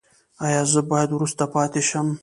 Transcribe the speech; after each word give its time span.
ایا 0.45 0.61
زه 0.73 0.81
باید 0.91 1.09
وروسته 1.13 1.43
پاتې 1.53 1.81
شم؟ 1.89 2.07